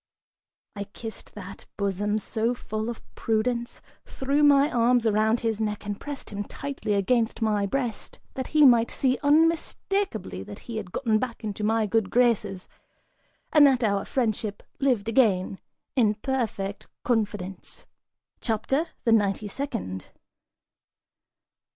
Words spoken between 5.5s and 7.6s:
neck and pressed him tightly against